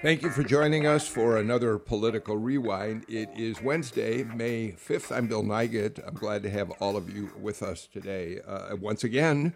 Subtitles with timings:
[0.00, 3.04] Thank you for joining us for another political rewind.
[3.08, 5.10] It is Wednesday, May 5th.
[5.14, 5.98] I'm Bill Nigut.
[6.06, 8.38] I'm glad to have all of you with us today.
[8.46, 9.54] Uh, once again,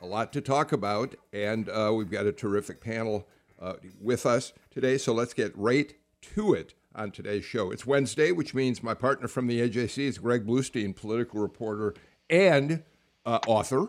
[0.00, 3.26] a lot to talk about, and uh, we've got a terrific panel
[3.60, 4.98] uh, with us today.
[4.98, 5.92] So let's get right
[6.36, 7.72] to it on today's show.
[7.72, 11.92] It's Wednesday, which means my partner from the AJC is Greg Bluestein, political reporter
[12.30, 12.84] and
[13.26, 13.88] uh, author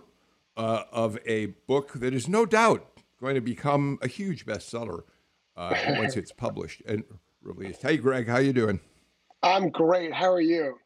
[0.58, 2.84] uh, of a book that is no doubt
[3.22, 5.04] going to become a huge bestseller
[5.56, 7.04] uh, once it's published and
[7.42, 7.82] released.
[7.82, 8.80] Hey, Greg, how you doing?
[9.42, 10.14] I'm great.
[10.14, 10.80] How are you?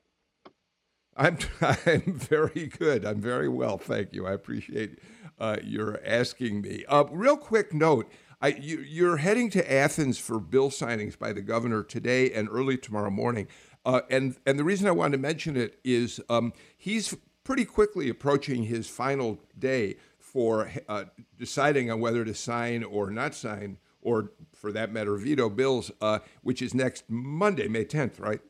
[1.15, 3.05] I'm I'm very good.
[3.05, 4.27] I'm very well, thank you.
[4.27, 4.99] I appreciate
[5.39, 6.85] uh, your asking me.
[6.87, 11.41] Uh, real quick note: I, you, are heading to Athens for bill signings by the
[11.41, 13.47] governor today and early tomorrow morning.
[13.85, 18.09] Uh, and and the reason I wanted to mention it is um, he's pretty quickly
[18.09, 21.05] approaching his final day for uh,
[21.39, 26.19] deciding on whether to sign or not sign or for that matter, veto bills, uh,
[26.41, 28.41] which is next Monday, May 10th, right?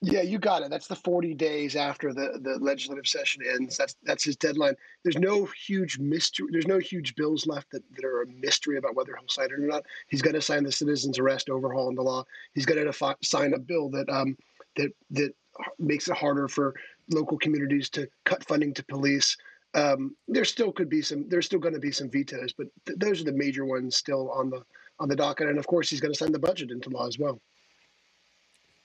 [0.00, 0.70] Yeah, you got it.
[0.70, 3.76] That's the 40 days after the, the legislative session ends.
[3.76, 4.76] That's that's his deadline.
[5.02, 6.46] There's no huge mystery.
[6.52, 9.54] There's no huge bills left that, that are a mystery about whether he'll sign it
[9.54, 9.84] or not.
[10.06, 12.24] He's going to sign the citizens arrest overhaul in the law.
[12.52, 14.36] He's going to defi- sign a bill that um,
[14.76, 15.34] that that
[15.80, 16.74] makes it harder for
[17.10, 19.36] local communities to cut funding to police.
[19.74, 21.28] Um, there still could be some.
[21.28, 24.30] There's still going to be some vetoes, but th- those are the major ones still
[24.30, 24.62] on the
[24.98, 25.48] on the docket.
[25.48, 27.40] And of course, he's going to sign the budget into law as well.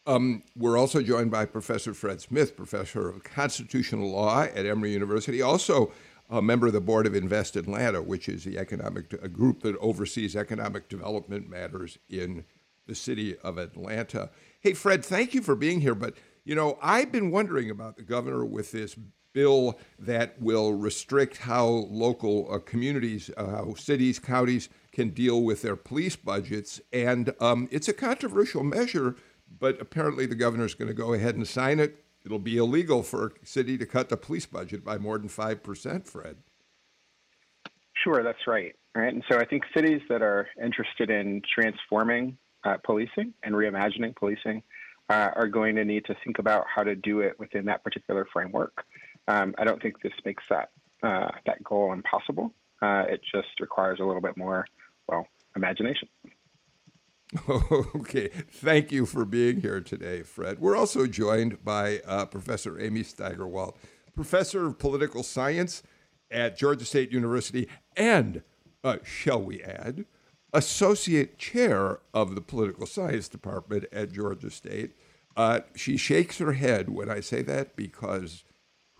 [0.06, 5.42] Um, we're also joined by Professor Fred Smith, professor of constitutional law at Emory University,
[5.42, 5.94] also
[6.30, 9.78] a member of the board of Invest Atlanta, which is the economic a group that
[9.78, 12.44] oversees economic development matters in
[12.86, 14.30] the city of Atlanta.
[14.60, 15.96] Hey, Fred, thank you for being here.
[15.96, 18.98] But you know, I've been wondering about the governor with this
[19.34, 25.62] bill that will restrict how local uh, communities, uh, how cities, counties can deal with
[25.62, 26.80] their police budgets.
[26.92, 29.16] And um, it's a controversial measure,
[29.60, 32.04] but apparently the governor is going to go ahead and sign it.
[32.26, 36.08] It'll be illegal for a city to cut the police budget by more than 5%,
[36.08, 36.38] Fred.
[38.04, 38.76] Sure, that's right.
[38.96, 39.12] Right.
[39.12, 44.62] And so I think cities that are interested in transforming uh, policing and reimagining policing
[45.10, 48.28] uh, are going to need to think about how to do it within that particular
[48.32, 48.86] framework.
[49.28, 50.70] Um, I don't think this makes that
[51.02, 52.54] uh, that goal impossible.
[52.82, 54.66] Uh, it just requires a little bit more
[55.08, 56.08] well, imagination.
[57.96, 60.60] Okay, thank you for being here today, Fred.
[60.60, 63.76] We're also joined by uh, Professor Amy Steigerwalt,
[64.14, 65.82] professor of political science
[66.30, 67.68] at Georgia State University,
[67.98, 68.44] and,
[68.84, 70.06] uh, shall we add,
[70.54, 74.92] associate chair of the political science department at Georgia State.
[75.36, 78.44] Uh, she shakes her head when I say that because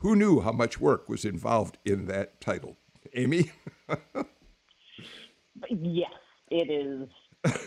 [0.04, 2.78] who knew how much work was involved in that title?
[3.16, 3.52] Amy?
[5.70, 6.12] Yes,
[6.52, 7.08] it is.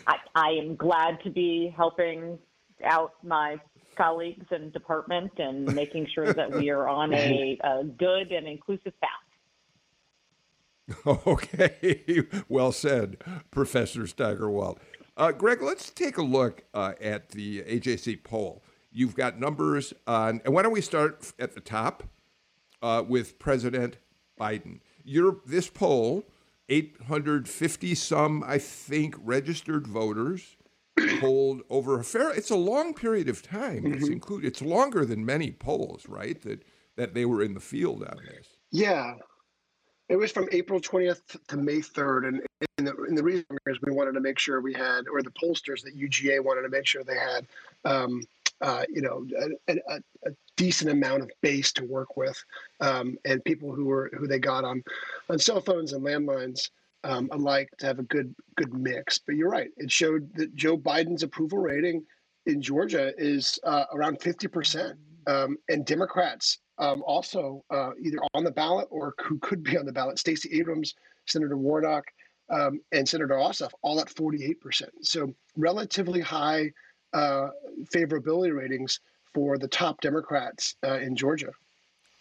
[0.07, 2.39] I, I am glad to be helping
[2.85, 3.57] out my
[3.97, 8.93] colleagues and department and making sure that we are on a, a good and inclusive
[9.01, 9.11] path.
[11.27, 13.17] Okay, well said,
[13.51, 14.77] Professor Steigerwalt.
[15.17, 18.63] Uh, Greg, let's take a look uh, at the AJC poll.
[18.93, 22.05] You've got numbers on, and why don't we start at the top
[22.83, 23.99] uh, with President
[24.39, 24.81] Biden?
[25.05, 26.25] Your this poll
[26.69, 30.57] 850 some, I think, registered voters
[31.21, 32.31] polled over a fair.
[32.31, 33.85] It's a long period of time.
[33.85, 34.13] Mm-hmm.
[34.15, 34.45] It's.
[34.45, 36.41] It's longer than many polls, right?
[36.43, 36.65] That
[36.97, 38.49] that they were in the field on this.
[38.73, 39.15] Yeah,
[40.09, 42.43] it was from April 20th to May 3rd, and,
[42.79, 45.31] and, the, and the reason is we wanted to make sure we had, or the
[45.31, 47.47] pollsters that UGA wanted to make sure they had,
[47.85, 48.23] um,
[48.61, 49.27] uh, you know,
[49.69, 52.43] a, a, a, decent amount of base to work with,
[52.81, 54.83] um, and people who were who they got on
[55.29, 56.71] on cell phones and landlines
[57.05, 59.19] um, alike to have a good good mix.
[59.19, 62.05] But you're right; it showed that Joe Biden's approval rating
[62.47, 68.45] in Georgia is uh, around 50 percent, um, and Democrats um, also uh, either on
[68.45, 70.19] the ballot or who could be on the ballot.
[70.19, 70.95] Stacey Abrams,
[71.27, 72.05] Senator Warnock.
[72.49, 74.85] Um, and Senator Ossoff, all at 48%.
[75.03, 76.71] So relatively high
[77.17, 77.49] uh,
[77.95, 79.01] favorability ratings
[79.33, 81.53] for the top Democrats uh, in Georgia.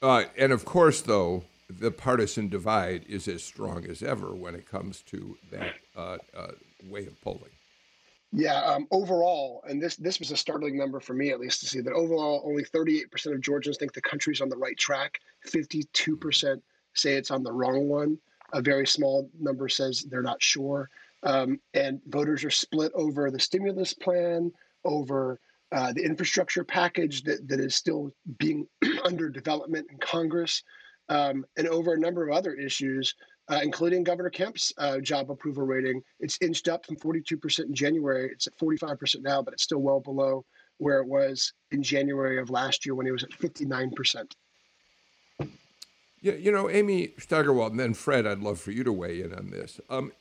[0.02, 4.70] Uh, and of course, though, the partisan divide is as strong as ever when it
[4.70, 6.52] comes to that uh, uh,
[6.88, 7.52] way of polling.
[8.32, 11.68] Yeah, um, overall, and this this was a startling number for me at least to
[11.68, 15.20] see that overall only 38% of Georgians think the country's on the right track.
[15.48, 16.62] 52%
[16.94, 18.18] say it's on the wrong one.
[18.54, 20.90] A very small number says they're not sure.
[21.24, 24.52] Um, and voters are split over the stimulus plan,
[24.86, 25.40] over
[25.72, 28.68] uh, the infrastructure package that, that is still being
[29.04, 30.64] under development in Congress,
[31.10, 33.14] um, and over a number of other issues,
[33.50, 36.02] uh, including Governor Kemp's uh, job approval rating.
[36.20, 38.30] It's inched up from 42% in January.
[38.32, 40.46] It's at 45% now, but it's still well below
[40.78, 44.26] where it was in January of last year when it was at 59%.
[46.26, 49.32] Yeah, you know, Amy Steigerwalt and then Fred, I'd love for you to weigh in
[49.32, 49.80] on this.
[49.92, 50.12] Um,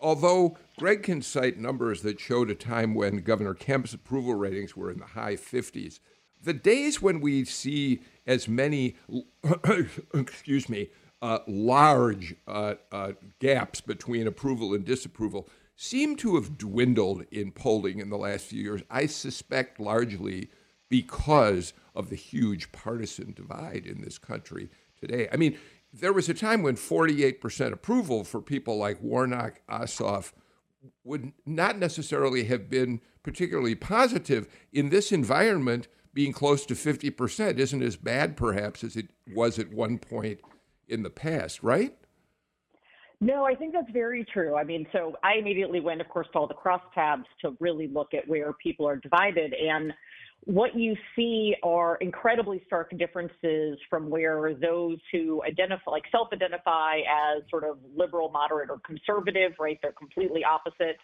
[0.00, 4.90] although Greg can cite numbers that showed a time when Governor Kemp's approval ratings were
[4.90, 6.00] in the high 50s,
[6.42, 8.96] the days when we see as many,
[10.14, 10.88] excuse me,
[11.22, 18.00] uh, large uh, uh, gaps between approval and disapproval seem to have dwindled in polling
[18.00, 18.82] in the last few years.
[18.90, 20.50] I suspect largely
[20.88, 24.68] because of the huge partisan divide in this country
[25.02, 25.28] today.
[25.32, 25.58] I mean,
[25.92, 30.32] there was a time when 48% approval for people like Warnock, Ossoff
[31.04, 34.48] would not necessarily have been particularly positive.
[34.72, 39.72] In this environment, being close to 50% isn't as bad, perhaps, as it was at
[39.72, 40.40] one point
[40.88, 41.94] in the past, right?
[43.20, 44.56] No, I think that's very true.
[44.56, 48.14] I mean, so I immediately went, of course, to all the crosstabs to really look
[48.14, 49.54] at where people are divided.
[49.54, 49.92] And
[50.44, 56.98] what you see are incredibly stark differences from where those who identify, like self identify
[56.98, 59.78] as sort of liberal, moderate, or conservative, right?
[59.82, 60.96] They're completely opposite.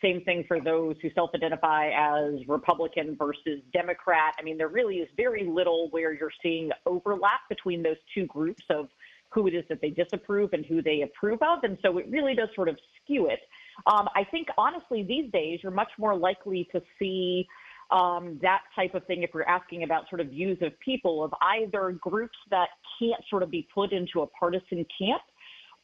[0.00, 4.34] Same thing for those who self identify as Republican versus Democrat.
[4.38, 8.62] I mean, there really is very little where you're seeing overlap between those two groups
[8.70, 8.88] of
[9.30, 11.64] who it is that they disapprove and who they approve of.
[11.64, 13.40] And so it really does sort of skew it.
[13.88, 17.48] Um, I think, honestly, these days, you're much more likely to see
[17.90, 21.32] um, that type of thing if you're asking about sort of views of people of
[21.40, 25.22] either groups that can't sort of be put into a partisan camp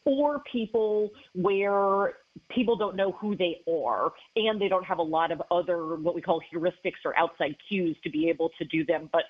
[0.04, 2.14] or people where
[2.50, 6.14] people don't know who they are and they don't have a lot of other what
[6.14, 9.08] we call heuristics or outside cues to be able to do them.
[9.12, 9.24] But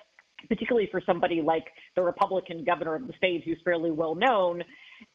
[0.47, 1.65] particularly for somebody like
[1.95, 4.63] the republican governor of the state who's fairly well known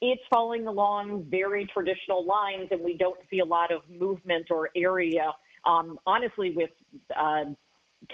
[0.00, 4.70] it's falling along very traditional lines and we don't see a lot of movement or
[4.76, 5.32] area
[5.66, 6.70] um, honestly, with
[7.18, 7.44] uh,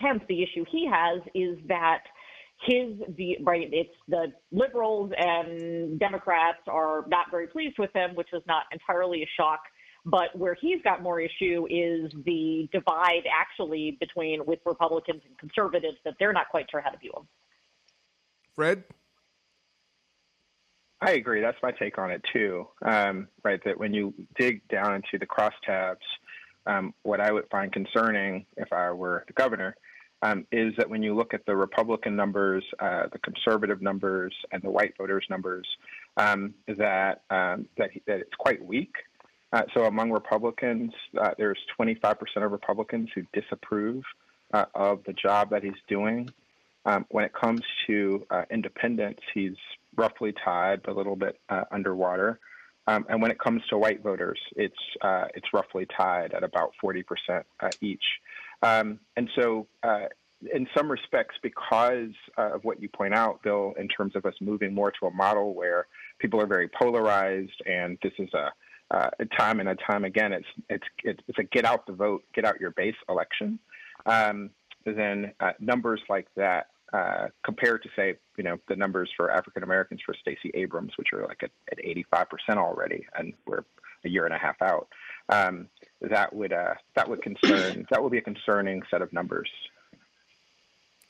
[0.00, 2.02] Kemp, the issue he has is that
[2.66, 8.28] his the right it's the liberals and democrats are not very pleased with him which
[8.32, 9.60] is not entirely a shock.
[10.04, 15.96] But where he's got more issue is the divide actually between with republicans and conservatives
[16.04, 17.28] that they're not quite sure how to view him.
[18.56, 18.84] Fred?
[21.00, 21.40] I agree.
[21.40, 22.66] That's my take on it too.
[22.84, 25.96] Um, right that when you dig down into the crosstabs
[26.66, 29.76] um, what I would find concerning if I were the governor
[30.22, 34.62] um, is that when you look at the Republican numbers, uh, the conservative numbers, and
[34.62, 35.66] the white voters numbers,
[36.16, 38.94] um, that, um, that that it's quite weak.
[39.52, 44.02] Uh, so among Republicans, uh, there's 25% of Republicans who disapprove
[44.54, 46.30] uh, of the job that he's doing.
[46.86, 49.56] Um, when it comes to uh, independents, he's
[49.96, 52.40] roughly tied, but a little bit uh, underwater.
[52.86, 56.72] Um, and when it comes to white voters, it's uh, it's roughly tied at about
[56.82, 57.04] 40%
[57.60, 58.02] uh, each.
[58.62, 60.06] Um, and so, uh,
[60.52, 64.74] in some respects, because of what you point out, Bill, in terms of us moving
[64.74, 65.86] more to a model where
[66.18, 68.50] people are very polarized, and this is a,
[68.90, 72.24] uh, a time and a time again, it's it's it's a get out the vote,
[72.34, 73.60] get out your base election.
[74.06, 74.50] Um,
[74.84, 79.62] then uh, numbers like that uh, compared to say, you know, the numbers for African
[79.62, 83.64] Americans for Stacey Abrams, which are like at, at 85% already, and we're
[84.04, 84.88] a year and a half out.
[85.28, 85.68] Um,
[86.00, 89.48] that would uh, that would concern that would be a concerning set of numbers.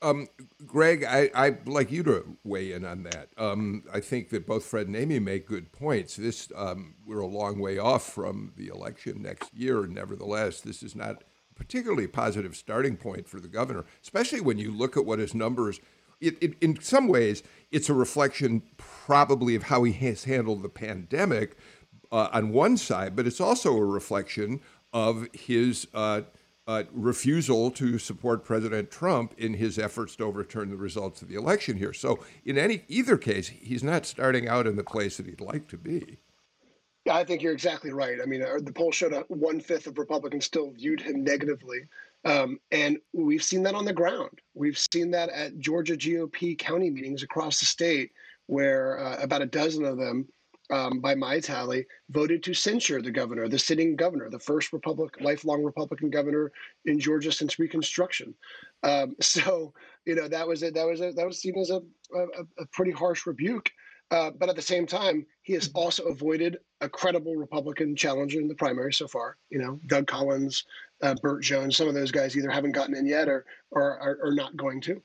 [0.03, 0.27] Um,
[0.67, 3.29] Greg, I, I'd like you to weigh in on that.
[3.39, 6.17] Um, I think that both Fred and Amy make good points.
[6.17, 9.87] This um, we're a long way off from the election next year.
[9.87, 11.23] Nevertheless, this is not
[11.62, 15.78] particularly positive starting point for the governor, especially when you look at what his numbers.
[16.21, 20.69] It, it, in some ways, it's a reflection probably of how he has handled the
[20.69, 21.57] pandemic
[22.11, 24.61] uh, on one side, but it's also a reflection
[24.92, 26.23] of his uh,
[26.66, 31.37] uh, refusal to support President Trump in his efforts to overturn the results of the
[31.37, 31.92] election here.
[31.92, 35.69] So, in any either case, he's not starting out in the place that he'd like
[35.69, 36.19] to be.
[37.04, 38.18] Yeah, I think you're exactly right.
[38.23, 41.80] I mean, uh, the poll showed that one fifth of Republicans still viewed him negatively.
[42.25, 44.40] Um, and we've seen that on the ground.
[44.54, 48.12] We've seen that at Georgia GOP county meetings across the state,
[48.47, 50.28] where uh, about a dozen of them,
[50.71, 55.21] um, by my tally, voted to censure the governor, the sitting governor, the first Republic,
[55.21, 56.52] lifelong Republican governor
[56.85, 58.32] in Georgia since Reconstruction.
[58.85, 59.75] Um, so,
[60.06, 61.82] you know, that was a, that was a, that was seen as a,
[62.14, 63.71] a, a pretty harsh rebuke.
[64.12, 68.47] Uh, but at the same time, he has also avoided a credible Republican challenger in
[68.47, 69.38] the primary so far.
[69.49, 70.64] You know, Doug Collins,
[71.02, 74.19] uh, Burt Jones, some of those guys either haven't gotten in yet or or are,
[74.23, 75.02] are not going to.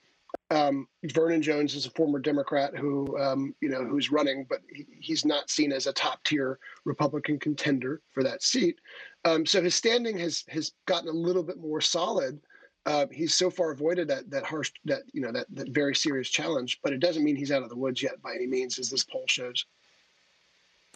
[0.51, 4.85] Um, Vernon Jones is a former Democrat who, um, you know, who's running, but he,
[4.99, 8.77] he's not seen as a top tier Republican contender for that seat.
[9.23, 12.41] Um, so his standing has has gotten a little bit more solid.
[12.87, 16.29] Uh, he's so far avoided that that harsh, that you know, that that very serious
[16.29, 16.79] challenge.
[16.81, 19.03] But it doesn't mean he's out of the woods yet by any means, as this
[19.03, 19.65] poll shows.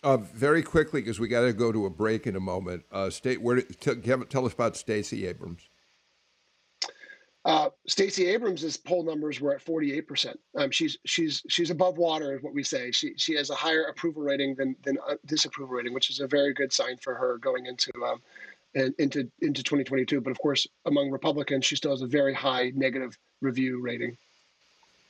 [0.02, 2.84] Uh, very quickly, because we got to go to a break in a moment.
[2.94, 5.62] Uh, state, where tell, tell us about Stacey Abrams.
[7.44, 10.36] Uh, Stacey Abrams' poll numbers were at 48%.
[10.56, 12.92] Um, she's she's she's above water, is what we say.
[12.92, 16.28] She she has a higher approval rating than than uh, disapproval rating, which is a
[16.28, 18.22] very good sign for her going into um,
[18.74, 20.22] into into 2022.
[20.22, 24.18] But of course, among Republicans, she still has a very high negative review rating.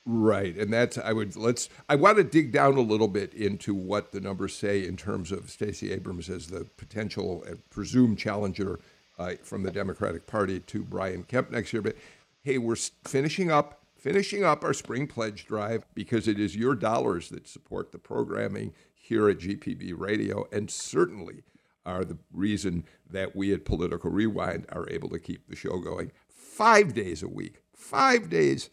[0.06, 3.75] Right, and that's I would let's I want to dig down a little bit into
[3.75, 8.80] what the numbers say in terms of Stacey Abrams as the potential and presumed challenger
[9.20, 11.96] uh, from the Democratic Party to Brian Kemp next year, but
[12.44, 17.30] hey, we're finishing up finishing up our spring pledge drive because it is your dollars
[17.30, 21.44] that support the programming here at GPB Radio and certainly
[21.85, 26.11] are the reason that we at Political Rewind are able to keep the show going
[26.29, 27.63] 5 days a week.
[27.75, 28.69] 5 days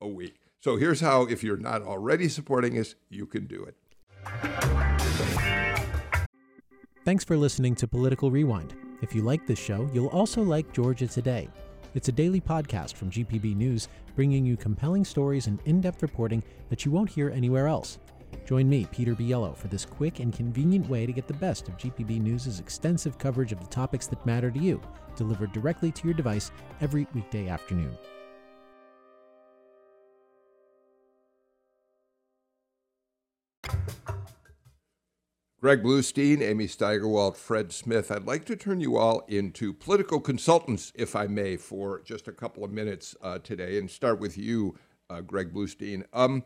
[0.00, 0.38] a week.
[0.60, 3.76] So here's how if you're not already supporting us, you can do it.
[7.04, 8.74] Thanks for listening to Political Rewind.
[9.02, 11.48] If you like this show, you'll also like Georgia Today.
[11.94, 16.42] It's a daily podcast from GPB News, bringing you compelling stories and in depth reporting
[16.70, 17.98] that you won't hear anywhere else.
[18.44, 21.76] Join me, Peter Biello, for this quick and convenient way to get the best of
[21.76, 24.80] GPB News' extensive coverage of the topics that matter to you,
[25.16, 27.96] delivered directly to your device every weekday afternoon.
[35.62, 38.10] Greg Bluestein, Amy Steigerwalt, Fred Smith.
[38.10, 42.32] I'd like to turn you all into political consultants, if I may, for just a
[42.32, 44.76] couple of minutes uh, today, and start with you,
[45.08, 46.02] uh, Greg Bluestein.
[46.12, 46.42] Um,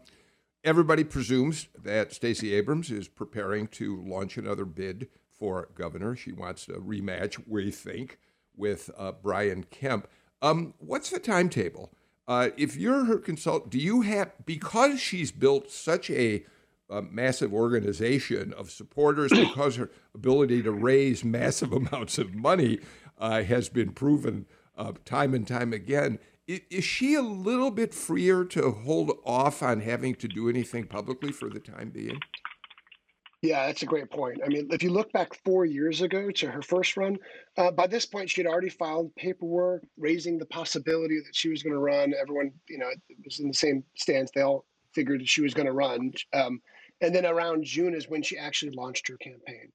[0.64, 6.16] everybody presumes that Stacey Abrams is preparing to launch another bid for governor.
[6.16, 8.18] She wants a rematch, we think,
[8.56, 10.08] with uh, Brian Kemp.
[10.42, 11.92] Um, what's the timetable?
[12.28, 16.44] Uh, if you're her consultant, do you have because she's built such a
[16.88, 22.78] a massive organization of supporters because her ability to raise massive amounts of money
[23.18, 24.46] uh, has been proven
[24.76, 26.18] uh, time and time again.
[26.46, 31.32] Is, she a little bit freer to hold off on having to do anything publicly
[31.32, 32.20] for the time being?
[33.42, 34.38] Yeah, that's a great point.
[34.44, 37.18] I mean, if you look back four years ago to her first run,
[37.58, 41.62] uh, by this point she had already filed paperwork raising the possibility that she was
[41.62, 42.14] going to run.
[42.20, 42.90] Everyone, you know,
[43.24, 44.30] was in the same stance.
[44.34, 46.12] They all figured that she was going to run.
[46.32, 46.60] Um,
[47.00, 49.70] and then around June is when she actually launched her campaign.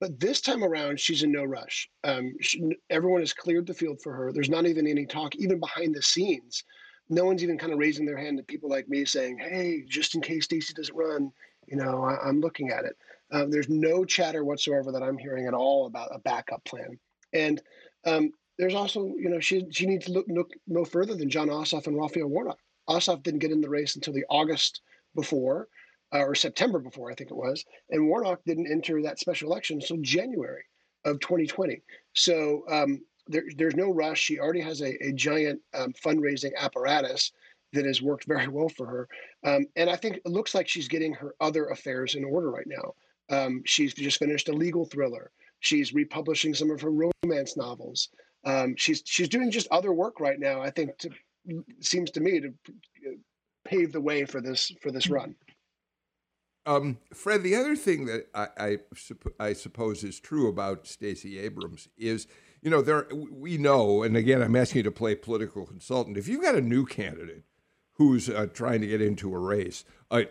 [0.00, 1.88] But this time around, she's in no rush.
[2.02, 4.32] Um, she, everyone has cleared the field for her.
[4.32, 6.64] There's not even any talk, even behind the scenes.
[7.08, 10.14] No one's even kind of raising their hand to people like me saying, hey, just
[10.14, 11.30] in case Stacey doesn't run,
[11.66, 12.96] you know, I, am looking at it.
[13.30, 16.98] Um, there's no chatter whatsoever that I'm hearing at all about a backup plan.
[17.32, 17.62] And
[18.04, 21.48] um, there's also, you know, she, she needs to look, look no further than Jon
[21.48, 22.58] Ossoff and Raphael Warnock.
[22.88, 24.82] Ossoff didn't get in the race until the August
[25.14, 25.68] before
[26.14, 27.64] uh, or September before, I think it was.
[27.90, 30.62] And Warnock didn't enter that special election until January
[31.04, 31.82] of 2020.
[32.14, 34.20] So um, there, there's no rush.
[34.20, 37.32] She already has a, a giant um, fundraising apparatus
[37.72, 39.08] that has worked very well for her.
[39.44, 42.66] Um, and I think it looks like she's getting her other affairs in order right
[42.66, 42.94] now.
[43.30, 45.30] Um, she's just finished a legal thriller.
[45.60, 48.10] She's republishing some of her romance novels.
[48.44, 50.60] Um, she's she's doing just other work right now.
[50.60, 51.10] I think to,
[51.80, 52.52] seems to me to
[53.64, 55.34] pave the way for this for this run.
[56.66, 58.78] Um, Fred, the other thing that I, I,
[59.38, 62.26] I suppose is true about Stacey Abrams is,
[62.62, 66.16] you know, there we know, and again, I'm asking you to play political consultant.
[66.16, 67.44] If you've got a new candidate
[67.96, 70.22] who's uh, trying to get into a race, uh,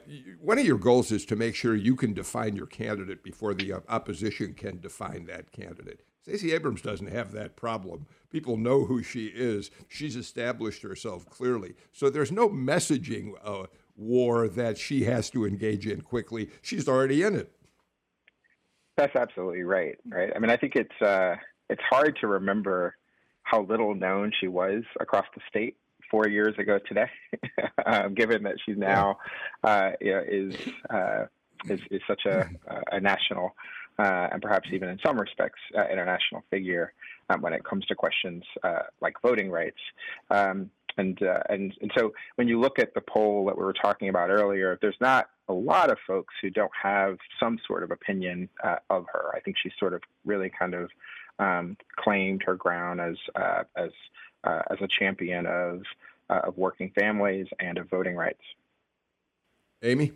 [0.41, 3.73] one of your goals is to make sure you can define your candidate before the
[3.73, 6.01] uh, opposition can define that candidate.
[6.23, 8.07] Stacey Abrams doesn't have that problem.
[8.31, 9.69] People know who she is.
[9.89, 11.75] She's established herself clearly.
[11.91, 16.49] So there's no messaging uh, war that she has to engage in quickly.
[16.61, 17.51] She's already in it.
[18.97, 19.97] That's absolutely right.
[20.07, 20.31] Right.
[20.35, 21.35] I mean, I think it's uh,
[21.69, 22.95] it's hard to remember
[23.43, 25.75] how little known she was across the state
[26.09, 27.09] four years ago today,
[27.85, 29.17] um, given that she's now
[29.63, 30.55] uh, you know, is,
[30.89, 31.25] uh,
[31.65, 32.49] is is such a,
[32.91, 33.55] a national
[33.99, 36.93] uh, and perhaps even in some respects uh, international figure
[37.29, 39.79] um, when it comes to questions uh, like voting rights.
[40.31, 43.73] Um, and, uh, and and so when you look at the poll that we were
[43.73, 47.91] talking about earlier, there's not a lot of folks who don't have some sort of
[47.91, 49.31] opinion uh, of her.
[49.33, 50.89] I think she's sort of really kind of
[51.39, 53.91] um, claimed her ground as uh, as
[54.43, 55.81] uh, as a champion of
[56.29, 58.43] uh, of working families and of voting rights.
[59.81, 60.13] Amy.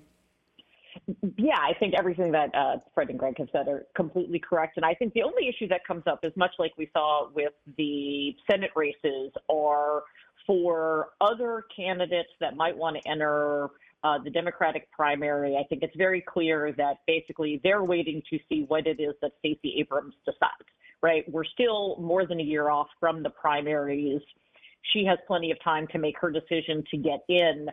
[1.38, 4.78] Yeah, I think everything that uh, Fred and Greg have said are completely correct.
[4.78, 7.54] And I think the only issue that comes up is much like we saw with
[7.78, 10.04] the Senate races are
[10.46, 13.70] for other candidates that might want to enter
[14.04, 15.58] uh, the Democratic primary.
[15.58, 19.32] I think it's very clear that basically they're waiting to see what it is that
[19.40, 20.70] Stacey Abrams decides,
[21.02, 21.30] right?
[21.32, 24.22] We're still more than a year off from the primaries.
[24.94, 27.68] She has plenty of time to make her decision to get in.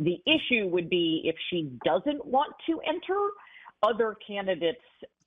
[0.00, 3.30] The issue would be if she doesn't want to enter,
[3.82, 4.80] other candidates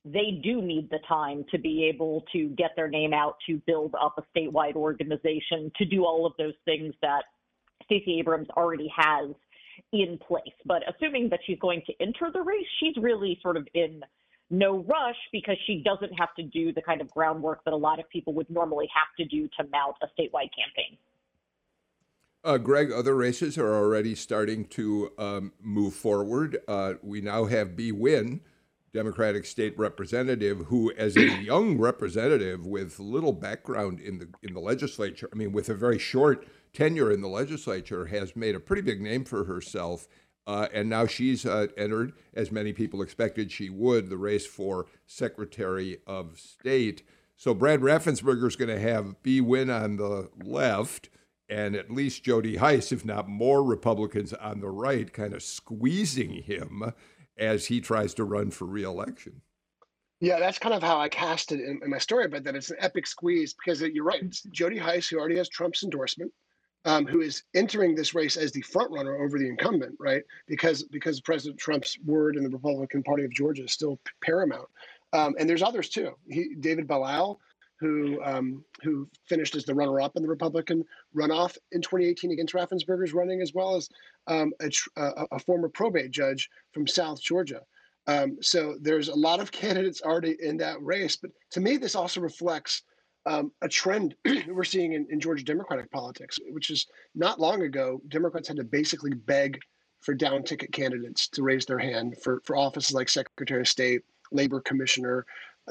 [0.06, 3.96] they do need the time to be able to get their name out, to build
[4.02, 7.24] up a statewide organization, to do all of those things that
[7.86, 9.30] Stacey Abrams already has
[9.94, 10.54] in place.
[10.66, 14.02] But assuming that she's going to enter the race, she's really sort of in
[14.50, 18.00] no rush because she doesn't have to do the kind of groundwork that a lot
[18.00, 20.98] of people would normally have to do to mount a statewide campaign.
[22.46, 26.58] Uh, Greg, other races are already starting to um, move forward.
[26.68, 28.42] Uh, we now have Bee Nguyen,
[28.94, 34.60] Democratic state representative, who, as a young representative with little background in the in the
[34.60, 38.82] legislature, I mean, with a very short tenure in the legislature, has made a pretty
[38.82, 40.08] big name for herself.
[40.46, 44.88] Uh, and now she's uh, entered, as many people expected she would, the race for
[45.06, 47.04] Secretary of State.
[47.38, 51.08] So Brad Raffensperger is going to have Bee Nguyen on the left
[51.50, 56.44] and at least Jody Hice, if not more Republicans on the right, kind of squeezing
[56.44, 56.94] him
[57.38, 59.42] as he tries to run for reelection.
[60.20, 62.70] Yeah, that's kind of how I cast it in, in my story, but that it's
[62.70, 64.24] an epic squeeze because you're right.
[64.24, 66.32] It's Jody Hice, who already has Trump's endorsement,
[66.86, 70.24] um, who is entering this race as the front runner over the incumbent, right?
[70.48, 74.68] Because because President Trump's word in the Republican Party of Georgia is still paramount.
[75.12, 76.12] Um, and there's others too.
[76.30, 77.40] He, David Belle Isle,
[77.84, 83.14] who um, who finished as the runner-up in the Republican runoff in 2018 against Raffensperger's
[83.14, 83.90] running, as well as
[84.28, 84.72] um, a,
[85.32, 87.60] a, former probate judge from South Georgia.
[88.08, 91.18] Um, so there's a lot of candidates already in that race.
[91.18, 92.84] But to me, this also reflects
[93.26, 94.16] um, a trend
[94.48, 98.64] we're seeing in, in Georgia Democratic politics, which is not long ago, Democrats had to
[98.64, 99.60] basically beg
[100.00, 104.04] for down ticket candidates to raise their hand for, for offices like Secretary of State,
[104.32, 105.26] Labor Commissioner,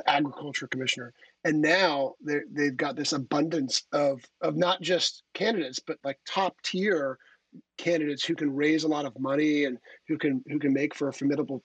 [0.06, 6.18] Agriculture Commissioner and now they've got this abundance of of not just candidates but like
[6.26, 7.18] top tier
[7.76, 9.78] candidates who can raise a lot of money and
[10.08, 11.62] who can who can make for a formidable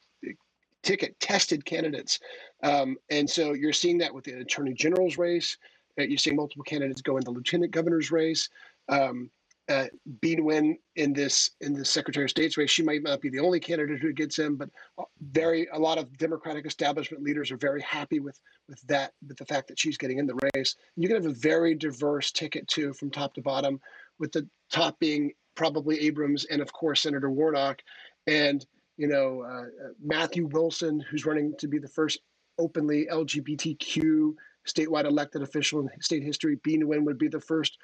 [0.84, 2.20] ticket tested candidates.
[2.63, 5.58] Um, and so you're seeing that with the attorney general's race
[6.06, 8.50] you're seeing multiple candidates go in the lieutenant governor's race.
[8.90, 9.30] Um,
[9.69, 9.86] uh,
[10.21, 12.69] Bee Nguyen in this in the Secretary of State's race.
[12.69, 15.97] She might not be the only candidate who gets in, but uh, very a lot
[15.97, 19.97] of Democratic establishment leaders are very happy with with that with the fact that she's
[19.97, 20.75] getting in the race.
[20.95, 23.80] You can have a very diverse ticket too, from top to bottom,
[24.19, 27.82] with the top being probably Abrams and of course Senator Warnock,
[28.25, 32.19] and you know uh, Matthew Wilson, who's running to be the first
[32.58, 34.34] openly LGBTQ
[34.67, 36.58] statewide elected official in state history.
[36.63, 37.77] Bee Nguyen would be the first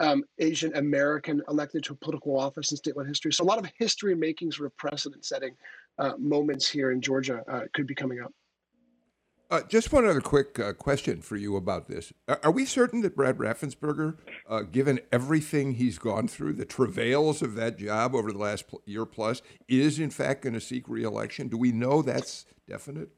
[0.00, 3.32] um, Asian American elected to a political office in statewide history.
[3.32, 5.54] So a lot of history making sort of precedent setting
[5.98, 8.32] uh, moments here in Georgia uh, could be coming up.
[9.50, 12.12] Uh, just one other quick uh, question for you about this.
[12.44, 14.16] Are we certain that Brad Raffensperger,
[14.48, 19.04] uh, given everything he's gone through, the travails of that job over the last year
[19.04, 21.48] plus, is in fact going to seek reelection?
[21.48, 23.10] Do we know that's definite?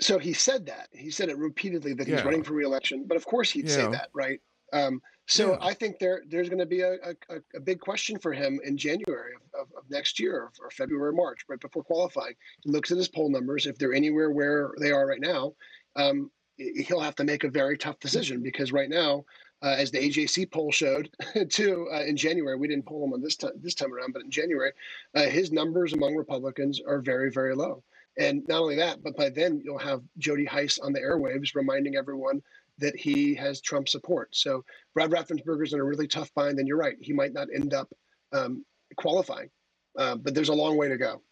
[0.00, 0.88] So he said that.
[0.90, 2.24] He said it repeatedly that he's yeah.
[2.24, 3.04] running for reelection.
[3.06, 3.74] But of course he'd yeah.
[3.74, 4.40] say that, right?
[4.72, 5.58] Um, so yeah.
[5.60, 8.76] I think there there's going to be a, a, a, big question for him in
[8.76, 12.34] January of, of, of next year or, February or March, right before qualifying.
[12.62, 13.66] He looks at his poll numbers.
[13.66, 15.54] If they're anywhere where they are right now,
[15.94, 19.24] um, he'll have to make a very tough decision because right now,
[19.62, 21.08] uh, as the AJC poll showed,
[21.48, 24.22] too uh, in January, we didn't poll him on this time this time around, but
[24.22, 24.72] in January,
[25.14, 27.84] uh, his numbers among Republicans are very very low.
[28.18, 31.94] And not only that, but by then you'll have Jody Hice on the airwaves reminding
[31.96, 32.42] everyone
[32.80, 34.28] that he has Trump support.
[34.32, 34.64] So
[34.94, 37.88] Brad Raffensperger's in a really tough bind, and you're right, he might not end up
[38.32, 38.64] um,
[38.96, 39.50] qualifying,
[39.98, 41.22] uh, but there's a long way to go.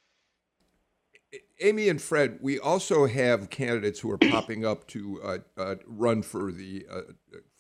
[1.60, 6.22] Amy and Fred, we also have candidates who are popping up to uh, uh, run
[6.22, 7.00] for the uh,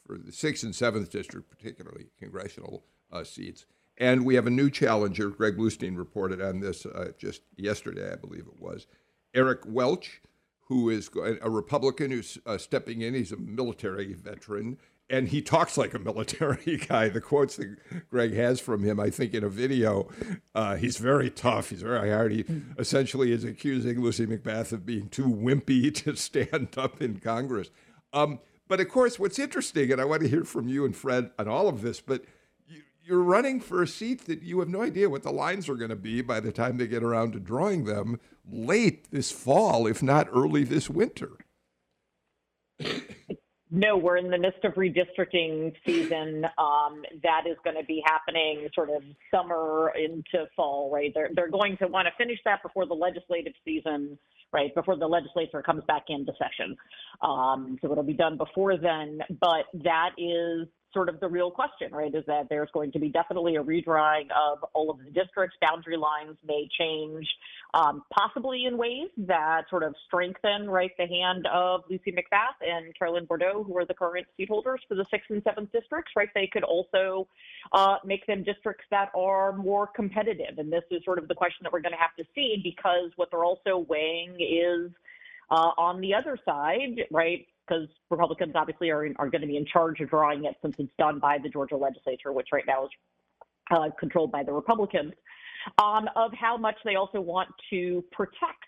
[0.06, 3.66] for the sixth and seventh district, particularly congressional uh, seats.
[3.98, 5.28] And we have a new challenger.
[5.28, 8.86] Greg Bluestein reported on this uh, just yesterday, I believe it was.
[9.34, 10.20] Eric Welsh,
[10.68, 13.14] who is a Republican who's uh, stepping in.
[13.14, 14.78] He's a military veteran
[15.10, 17.08] and he talks like a military guy.
[17.08, 17.76] The quotes that
[18.10, 20.08] Greg has from him, I think, in a video,
[20.54, 21.70] uh, he's very tough.
[21.70, 22.32] He's very hard.
[22.32, 22.44] He
[22.78, 27.70] essentially is accusing Lucy McBath of being too wimpy to stand up in Congress.
[28.12, 31.30] Um, but of course, what's interesting, and I want to hear from you and Fred
[31.38, 32.24] on all of this, but
[33.08, 35.88] you're running for a seat that you have no idea what the lines are going
[35.88, 40.02] to be by the time they get around to drawing them late this fall, if
[40.02, 41.30] not early this winter.
[43.70, 46.44] No, we're in the midst of redistricting season.
[46.56, 51.12] Um, that is going to be happening sort of summer into fall, right?
[51.14, 54.18] They're, they're going to want to finish that before the legislative season,
[54.54, 54.74] right?
[54.74, 56.76] Before the legislature comes back into session.
[57.20, 59.20] Um, so it'll be done before then.
[59.38, 62.14] But that is sort of the real question, right?
[62.14, 65.56] Is that there's going to be definitely a redrawing of all of the districts.
[65.60, 67.26] Boundary lines may change,
[67.74, 72.96] um, possibly in ways that sort of strengthen, right, the hand of Lucy McBath and
[72.98, 76.28] Carolyn Bourdeaux, who are the current seat holders for the sixth and seventh districts, right?
[76.34, 77.28] They could also
[77.72, 80.58] uh, make them districts that are more competitive.
[80.58, 83.10] And this is sort of the question that we're going to have to see because
[83.16, 84.90] what they're also weighing is
[85.50, 87.46] uh, on the other side, right?
[87.68, 90.92] Because Republicans obviously are, are going to be in charge of drawing it since it's
[90.98, 92.90] done by the Georgia legislature, which right now is
[93.70, 95.12] uh, controlled by the Republicans,
[95.82, 98.64] um, of how much they also want to protect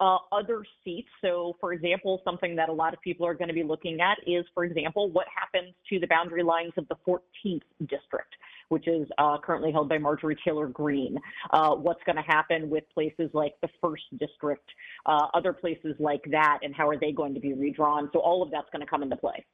[0.00, 1.08] uh, other seats.
[1.22, 4.18] So, for example, something that a lot of people are going to be looking at
[4.26, 8.34] is, for example, what happens to the boundary lines of the 14th district,
[8.68, 11.18] which is uh, currently held by Marjorie Taylor Greene.
[11.50, 14.68] Uh, what's going to happen with places like the first district,
[15.06, 18.10] uh, other places like that, and how are they going to be redrawn?
[18.12, 19.44] So, all of that's going to come into play.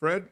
[0.00, 0.28] Fred?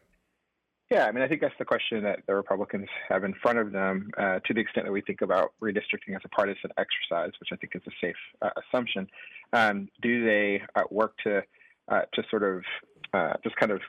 [0.90, 3.70] Yeah, I mean, I think that's the question that the Republicans have in front of
[3.70, 7.50] them uh, to the extent that we think about redistricting as a partisan exercise, which
[7.52, 9.06] I think is a safe uh, assumption.
[9.52, 11.42] Um, do they uh, work to
[11.88, 12.64] uh, to sort of
[13.14, 13.80] uh, just kind of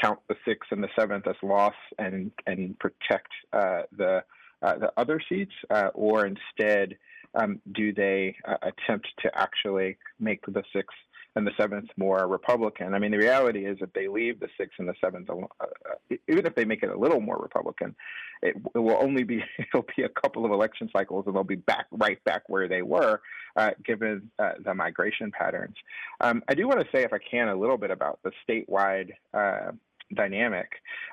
[0.00, 4.24] count the sixth and the seventh as loss and and protect uh, the
[4.60, 5.52] the other seats,
[5.94, 6.96] or instead
[7.34, 10.96] um, do they attempt to actually make the sixth
[11.36, 12.94] and the seventh more Republican.
[12.94, 16.16] I mean, the reality is if they leave the sixth and the seventh, uh, uh,
[16.28, 17.94] even if they make it a little more Republican,
[18.42, 21.56] it, it, will only be it'll be a couple of election cycles, and they'll be
[21.56, 23.20] back right back where they were,
[23.56, 25.76] uh, given uh, the migration patterns.
[26.20, 29.10] Um, I do want to say, if I can, a little bit about the statewide
[29.32, 29.72] uh,
[30.14, 30.70] dynamic.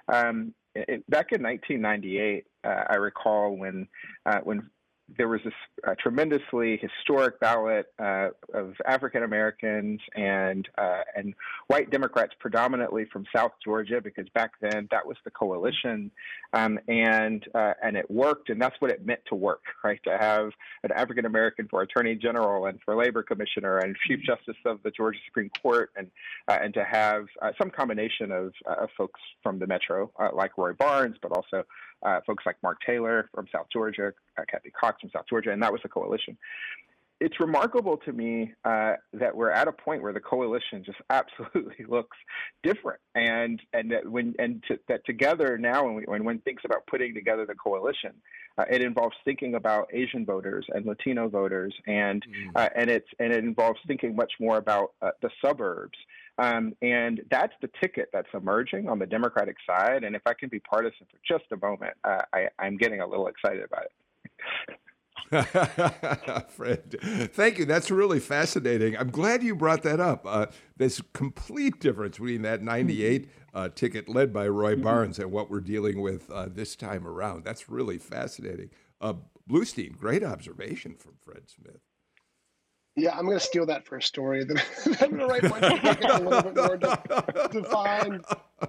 [0.08, 3.88] Um, it, back in 1998, uh, I recall when
[4.44, 4.70] when
[5.18, 5.54] there was this
[5.88, 11.34] uh, tremendously historic ballot uh, of African Americans and uh, and
[11.68, 16.12] white Democrats, predominantly from South Georgia, because back then that was the coalition,
[16.54, 20.00] um, and uh, and it worked, and that's what it meant to work, right?
[20.06, 20.52] To have
[20.84, 24.20] an African American for Attorney General and for Labor Commissioner and Chief.
[24.22, 26.10] Justice of the Georgia Supreme Court, and
[26.48, 30.74] uh, and to have uh, some combination of, of folks from the Metro, like Roy
[30.74, 31.64] Barnes, but also
[32.04, 35.62] uh, folks like Mark Taylor from South Georgia, uh, Kathy Cox from South Georgia, and
[35.62, 36.38] that was the coalition.
[37.20, 41.86] It's remarkable to me uh, that we're at a point where the coalition just absolutely
[41.88, 42.18] looks
[42.64, 46.64] different, and and that when and to, that together now, when, we, when one thinks
[46.66, 48.14] about putting together the coalition,
[48.58, 52.52] uh, it involves thinking about Asian voters and Latino voters, and mm.
[52.56, 55.98] uh, and it's and it involves thinking much more about uh, the suburbs
[56.38, 60.04] um, and that's the ticket that's emerging on the Democratic side.
[60.04, 63.08] And if I can be partisan for just a moment, uh, I, I'm getting a
[63.08, 63.92] little excited about it.
[66.50, 66.96] Fred,
[67.34, 67.66] thank you.
[67.66, 68.98] That's really fascinating.
[68.98, 70.26] I'm glad you brought that up.
[70.26, 74.84] Uh, this complete difference between that 98 uh, ticket led by Roy mm-hmm.
[74.84, 77.44] Barnes and what we're dealing with uh, this time around.
[77.44, 78.72] That's really fascinating.
[79.00, 79.14] Uh,
[79.50, 81.82] Bluestein, great observation from Fred Smith.
[82.96, 84.44] Yeah, I'm going to steal that for a story.
[84.44, 84.58] Then
[85.02, 88.26] I'm going to write one a little bit more de- defined.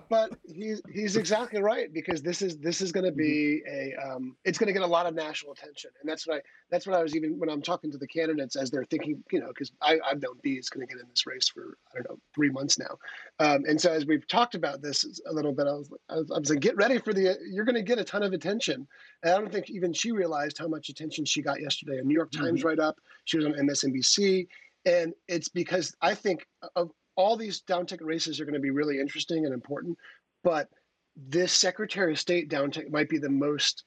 [0.08, 4.36] But he's he's exactly right because this is this is going to be a um,
[4.44, 6.96] it's going to get a lot of national attention, and that's what I that's what
[6.96, 9.72] I was even when I'm talking to the candidates as they're thinking, you know, because
[9.82, 12.50] I've known Bee is going to get in this race for I don't know three
[12.50, 12.96] months now,
[13.38, 16.30] um, and so as we've talked about this a little bit, I was I was,
[16.30, 18.86] I was like, get ready for the you're going to get a ton of attention,
[19.22, 21.98] and I don't think even she realized how much attention she got yesterday.
[21.98, 22.68] A New York Times mm-hmm.
[22.68, 24.46] write up, she was on MSNBC,
[24.86, 28.70] and it's because I think of all these down ticket races are going to be
[28.70, 29.96] really interesting and important,
[30.42, 30.68] but
[31.16, 33.84] this Secretary of State down ticket might be the most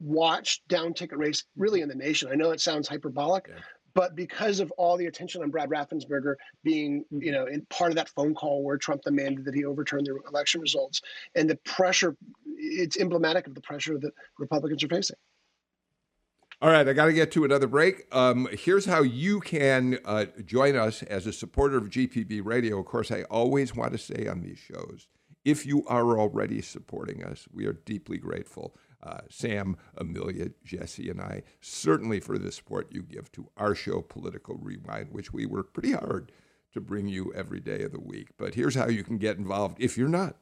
[0.00, 2.30] watched down ticket race really in the nation.
[2.30, 3.60] I know it sounds hyperbolic, yeah.
[3.94, 7.22] but because of all the attention on Brad Raffensperger being, mm-hmm.
[7.22, 10.18] you know, in part of that phone call where Trump demanded that he overturn the
[10.28, 11.02] election results
[11.34, 12.16] and the pressure,
[12.56, 15.16] it's emblematic of the pressure that Republicans are facing.
[16.60, 18.12] All right, I got to get to another break.
[18.12, 22.80] Um, here's how you can uh, join us as a supporter of GPB Radio.
[22.80, 25.06] Of course, I always want to say on these shows
[25.44, 28.74] If you are already supporting us, we are deeply grateful.
[29.00, 34.00] Uh, Sam, Amelia, Jesse, and I, certainly for the support you give to our show,
[34.02, 36.32] Political Rewind, which we work pretty hard
[36.72, 38.30] to bring you every day of the week.
[38.36, 40.34] But here's how you can get involved if you're not.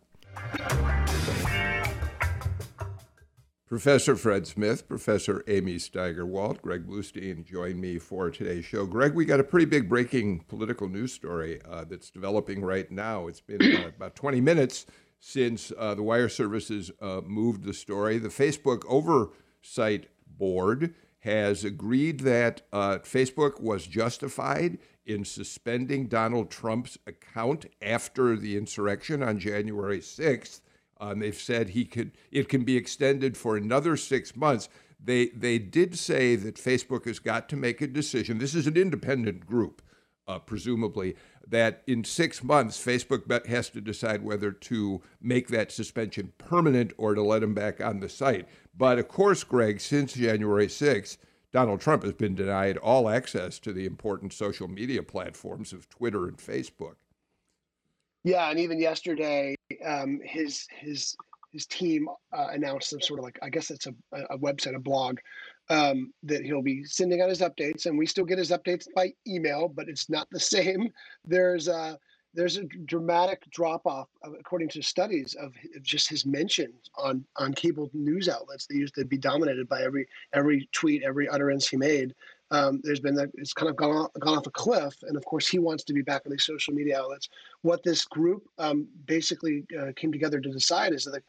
[3.67, 8.87] Professor Fred Smith, Professor Amy Steigerwalt, Greg Bluestein join me for today's show.
[8.87, 13.27] Greg, we got a pretty big breaking political news story uh, that's developing right now.
[13.27, 14.87] It's been uh, about 20 minutes
[15.19, 18.19] since uh, the wire services uh, moved the story.
[18.19, 26.99] The Facebook Oversight Board has agreed that uh, Facebook was justified in suspending Donald Trump's
[27.05, 30.61] account after the insurrection on January 6th.
[31.01, 34.69] Um, they've said he could it can be extended for another six months.
[35.03, 38.39] They they did say that Facebook has got to make a decision.
[38.39, 39.83] This is an independent group,
[40.27, 46.33] uh, presumably, that in six months Facebook has to decide whether to make that suspension
[46.39, 48.49] permanent or to let him back on the site.
[48.77, 51.19] But of course, Greg, since January 6th,
[51.53, 56.27] Donald Trump has been denied all access to the important social media platforms of Twitter
[56.27, 56.97] and Facebook.
[58.27, 61.17] Yeah, and even yesterday, um, his his
[61.53, 63.95] his team uh, announced some sort of like I guess it's a,
[64.31, 65.19] a website, a blog,
[65.71, 69.13] um, that he'll be sending out his updates, and we still get his updates by
[69.29, 70.91] email, but it's not the same.
[71.25, 72.01] There's a
[72.35, 77.55] there's a dramatic drop off, according to studies, of, of just his mentions on on
[77.55, 78.67] cable news outlets.
[78.67, 82.13] They used to be dominated by every every tweet, every utterance he made.
[82.51, 85.25] Um, there's been that it's kind of gone off, gone off a cliff, and of
[85.25, 87.29] course he wants to be back on these social media outlets.
[87.63, 91.23] What this group um, basically uh, came together to decide is that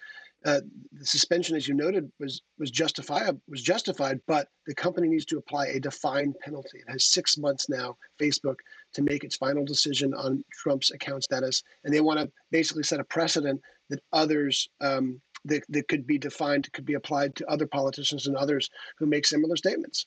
[0.46, 5.26] uh, the suspension, as you noted, was was justified was justified, but the company needs
[5.26, 6.78] to apply a defined penalty.
[6.78, 8.58] It has six months now, Facebook,
[8.94, 13.00] to make its final decision on Trump's account status, and they want to basically set
[13.00, 17.66] a precedent that others um, that, that could be defined could be applied to other
[17.66, 20.06] politicians and others who make similar statements.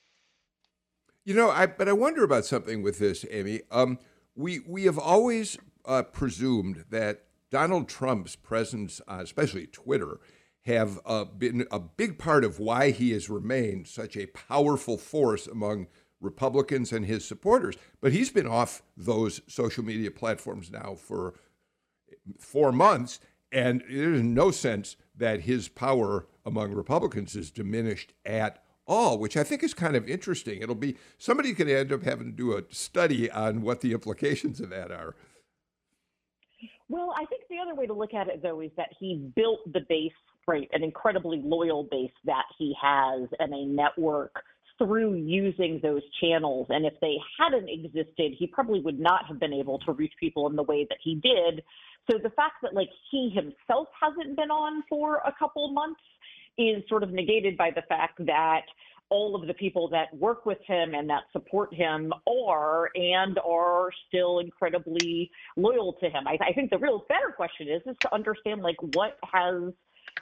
[1.23, 3.61] You know, I but I wonder about something with this, Amy.
[3.69, 3.99] Um,
[4.35, 10.19] we we have always uh, presumed that Donald Trump's presence, uh, especially Twitter,
[10.65, 15.45] have uh, been a big part of why he has remained such a powerful force
[15.45, 15.87] among
[16.19, 17.75] Republicans and his supporters.
[17.99, 21.35] But he's been off those social media platforms now for
[22.39, 23.19] four months,
[23.51, 29.43] and there's no sense that his power among Republicans is diminished at all, which I
[29.43, 30.61] think is kind of interesting.
[30.61, 34.59] It'll be somebody could end up having to do a study on what the implications
[34.59, 35.15] of that are.
[36.89, 39.59] Well, I think the other way to look at it, though, is that he built
[39.71, 40.11] the base,
[40.45, 44.43] right, an incredibly loyal base that he has and a network
[44.77, 46.67] through using those channels.
[46.69, 50.49] And if they hadn't existed, he probably would not have been able to reach people
[50.49, 51.63] in the way that he did.
[52.09, 56.01] So the fact that, like, he himself hasn't been on for a couple months
[56.57, 58.63] is sort of negated by the fact that
[59.09, 63.89] all of the people that work with him and that support him are and are
[64.07, 66.25] still incredibly loyal to him.
[66.25, 69.73] I, I think the real better question is is to understand like what has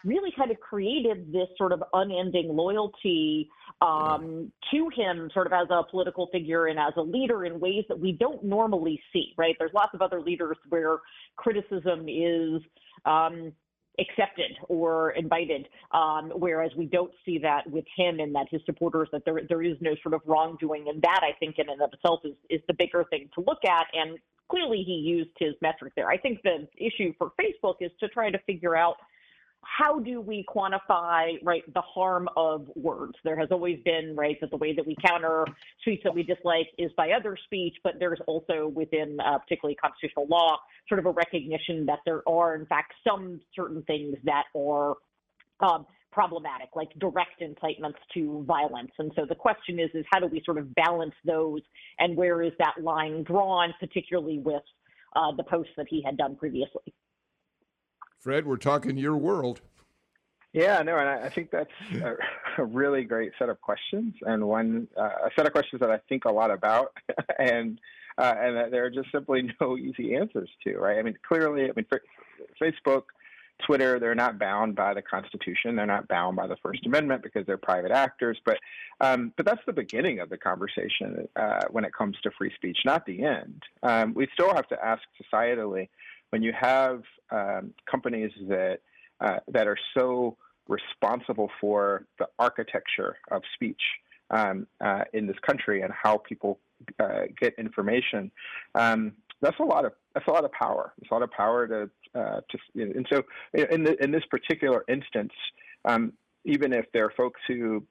[0.03, 3.49] really kind of created this sort of unending loyalty
[3.81, 7.85] um, to him, sort of as a political figure and as a leader in ways
[7.89, 9.33] that we don't normally see.
[9.37, 9.55] Right?
[9.59, 10.99] There's lots of other leaders where
[11.37, 12.61] criticism is
[13.05, 13.53] um,
[13.99, 15.67] accepted or invited.
[15.91, 19.61] Um, whereas we don't see that with him and that his supporters that there there
[19.61, 22.61] is no sort of wrongdoing, and that I think in and of itself is is
[22.67, 23.87] the bigger thing to look at.
[23.93, 24.17] And
[24.49, 26.09] clearly he used his metric there.
[26.09, 28.95] I think the issue for Facebook is to try to figure out
[29.61, 33.13] how do we quantify right the harm of words?
[33.23, 35.45] There has always been right that the way that we counter
[35.81, 40.27] speech that we dislike is by other speech but there's also within uh, particularly constitutional
[40.27, 44.95] law sort of a recognition that there are in fact some certain things that are
[45.61, 48.91] um, problematic like direct incitements to violence.
[48.97, 51.61] And so the question is is how do we sort of balance those
[51.99, 54.63] and where is that line drawn particularly with
[55.15, 56.93] uh, the posts that he had done previously
[58.19, 59.61] Fred, we're talking your world.
[60.51, 62.15] Yeah, no, and I, think that's a,
[62.57, 65.99] a, really great set of questions, and one uh, a set of questions that I
[66.09, 66.97] think a lot about,
[67.39, 67.79] and
[68.17, 70.77] uh, and that there are just simply no easy answers to.
[70.77, 70.97] Right?
[70.97, 71.85] I mean, clearly, I mean,
[72.59, 73.03] Facebook,
[73.65, 75.75] Twitter, they're not bound by the Constitution.
[75.75, 78.39] They're not bound by the First Amendment because they're private actors.
[78.43, 78.57] But
[79.01, 82.79] um, but that's the beginning of the conversation uh, when it comes to free speech,
[82.85, 83.61] not the end.
[83.83, 85.89] Um, we still have to ask societally
[86.29, 88.79] when you have um, companies that
[89.21, 90.37] uh, that are so
[90.67, 93.81] responsible for the architecture of speech
[94.29, 96.59] um, uh, in this country and how people
[96.99, 98.31] uh, get information,
[98.75, 100.93] um, that's a lot of that's a lot of power.
[101.01, 104.83] It's a lot of power to uh, to and so in the, in this particular
[104.87, 105.33] instance,
[105.85, 106.13] um,
[106.45, 107.83] even if there are folks who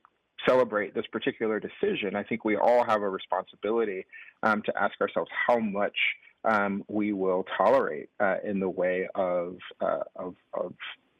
[0.46, 4.06] celebrate this particular decision, I think we all have a responsibility
[4.42, 5.96] um, to ask ourselves how much
[6.44, 10.74] um, we will tolerate uh, in the way of, uh, of, of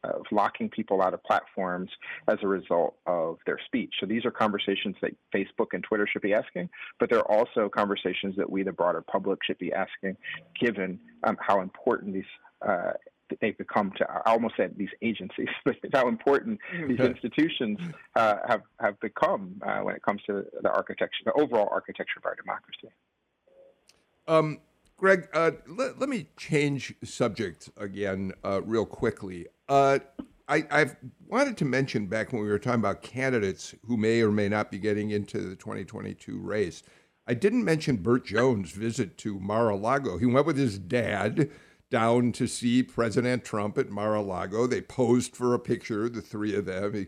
[0.05, 1.91] of locking people out of platforms
[2.29, 3.93] as a result of their speech.
[4.01, 6.69] So these are conversations that Facebook and Twitter should be asking,
[7.01, 10.17] but they're also conversations that we, the broader public, should be asking,
[10.61, 12.25] given um, how important these.
[12.67, 12.93] Uh,
[13.41, 17.79] they've become to I almost said these agencies, but how important these institutions
[18.17, 22.27] uh, have have become uh, when it comes to the architecture, the overall architecture of
[22.27, 22.89] our democracy.
[24.27, 24.59] Um,
[24.99, 29.47] Greg, uh, let, let, me change subject again uh, real quickly.
[29.69, 30.01] Uh,
[30.49, 34.33] I, have wanted to mention back when we were talking about candidates who may or
[34.33, 36.83] may not be getting into the 2022 race.
[37.29, 40.19] I didn't mention Burt Jones' visit to Mar-a-Lago.
[40.19, 41.49] He went with his dad
[41.91, 44.67] down to see President Trump at Mar-a-Lago.
[44.67, 46.95] They posed for a picture, the three of them.
[46.95, 47.07] He,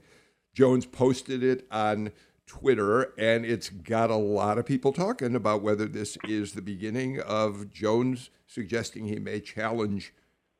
[0.55, 2.13] Jones posted it on
[2.51, 7.21] Twitter, and it's got a lot of people talking about whether this is the beginning
[7.21, 10.13] of Jones suggesting he may challenge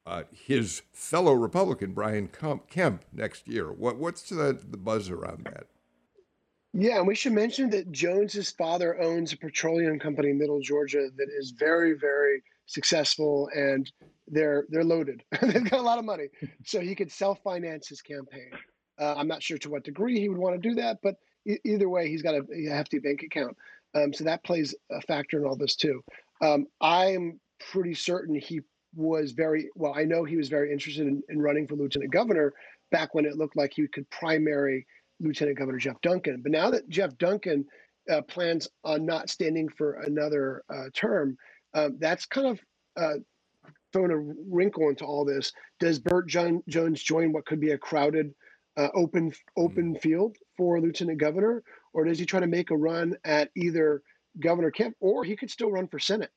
[0.07, 3.73] uh, his fellow Republican Brian Kemp next year.
[3.73, 5.67] What, what's the, the buzz around that?
[6.73, 11.09] Yeah, and we should mention that Jones's father owns a petroleum company in Middle Georgia
[11.17, 13.91] that is very, very successful, and
[14.29, 15.25] they're they're loaded.
[15.43, 16.29] They've got a lot of money,
[16.65, 18.53] so he could self finance his campaign.
[18.97, 21.17] Uh, I'm not sure to what degree he would want to do that, but
[21.65, 23.57] either way, he's got a, a hefty bank account.
[23.95, 26.03] Um, so that plays a factor in all this too.
[26.41, 27.41] Um, I'm
[27.73, 28.61] pretty certain he
[28.95, 29.95] was very well.
[29.97, 32.53] I know he was very interested in, in, running for lieutenant governor
[32.91, 34.87] back when it looked like he could primary
[35.21, 36.41] Lieutenant Governor Jeff Duncan.
[36.43, 37.67] But now that Jeff Duncan
[38.11, 41.37] uh, plans on not standing for another uh, term,
[41.75, 42.61] um, that's kind of
[42.97, 43.19] uh,
[43.93, 45.53] thrown a wrinkle into all this.
[45.79, 48.35] Does Burt John- Jones join what could be a crowded
[48.81, 50.01] uh, open open mm.
[50.01, 51.63] field for lieutenant governor,
[51.93, 54.03] or does he try to make a run at either
[54.39, 56.31] Governor Kemp, or he could still run for Senate?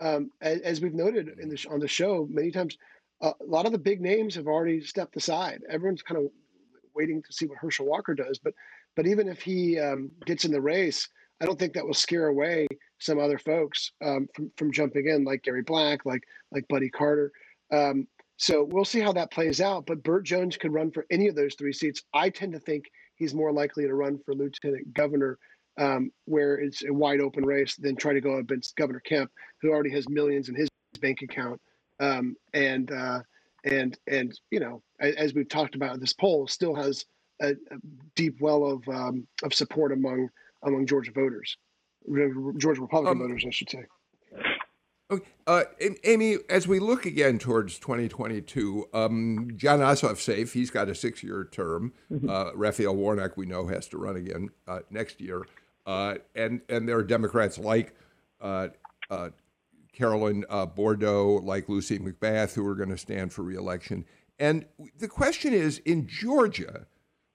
[0.00, 2.76] Um, as, as, we've noted in the on the show many times,
[3.20, 5.60] uh, a lot of the big names have already stepped aside.
[5.68, 6.30] Everyone's kind of
[6.94, 8.54] waiting to see what Herschel Walker does, but
[8.96, 11.08] but even if he um, gets in the race,
[11.40, 12.66] I don't think that will scare away
[13.00, 17.32] some other folks um, from from jumping in, like Gary Black, like like Buddy Carter.
[17.70, 18.06] Um,
[18.42, 19.86] so we'll see how that plays out.
[19.86, 22.02] But Burt Jones could run for any of those three seats.
[22.12, 25.38] I tend to think he's more likely to run for lieutenant governor,
[25.78, 29.30] um, where it's a wide open race, than try to go up against Governor Kemp,
[29.60, 30.68] who already has millions in his
[31.00, 31.60] bank account.
[32.00, 33.20] Um, and uh,
[33.62, 37.04] and and you know, as, we've talked about, this poll still has
[37.40, 37.76] a, a
[38.16, 40.28] deep well of um, of support among
[40.64, 41.56] among Georgia voters,
[42.56, 43.84] Georgia Republican um, voters, I should say.
[45.12, 45.26] Okay.
[45.46, 45.64] Uh,
[46.04, 50.54] Amy, as we look again towards 2022, um, Jon Ossoff safe.
[50.54, 51.92] He's got a six-year term.
[52.10, 52.30] Mm-hmm.
[52.30, 55.44] Uh, Raphael Warnock, we know, has to run again uh, next year.
[55.84, 57.94] Uh, and and there are Democrats like
[58.40, 58.68] uh,
[59.10, 59.30] uh,
[59.92, 60.44] Carolyn
[60.74, 64.06] Bourdeaux, like Lucy McBath, who are going to stand for reelection.
[64.38, 64.64] And
[64.98, 66.86] the question is, in Georgia,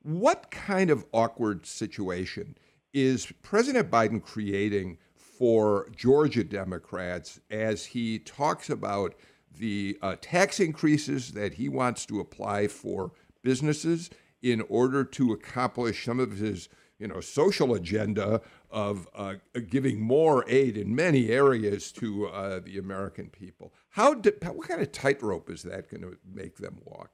[0.02, 2.58] what kind of awkward situation
[2.94, 4.98] is President Biden creating?
[5.38, 9.16] For Georgia Democrats as he talks about
[9.58, 13.12] the uh, tax increases that he wants to apply for
[13.44, 14.10] businesses
[14.42, 16.70] in order to accomplish some of his
[17.00, 19.36] you know social agenda of uh,
[19.70, 23.74] giving more aid in many areas to uh, the American people.
[23.90, 27.12] How what kind of tightrope is that going to make them walk?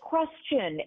[0.00, 0.80] Question,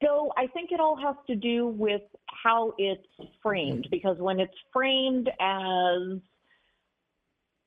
[0.00, 3.06] though I think it all has to do with how it's
[3.42, 6.18] framed, because when it's framed as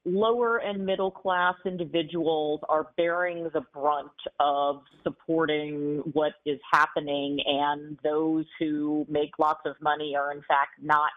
[0.05, 7.97] lower and middle class individuals are bearing the brunt of supporting what is happening, and
[8.03, 11.12] those who make lots of money are in fact not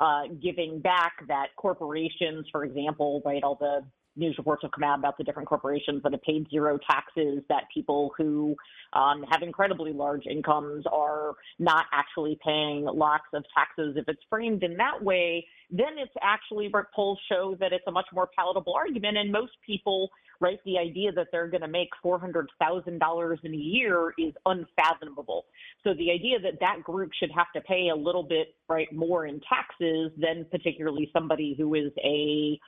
[0.00, 3.82] uh, giving back that corporations, for example, right, all the
[4.20, 7.64] news reports have come out about the different corporations that have paid zero taxes, that
[7.72, 8.54] people who
[8.92, 13.96] um, have incredibly large incomes are not actually paying lots of taxes.
[13.96, 18.06] If it's framed in that way, then it's actually, polls show that it's a much
[18.12, 19.16] more palatable argument.
[19.16, 20.10] And most people,
[20.40, 25.44] right, the idea that they're going to make $400,000 in a year is unfathomable.
[25.84, 29.26] So the idea that that group should have to pay a little bit, right, more
[29.26, 32.58] in taxes than particularly somebody who is a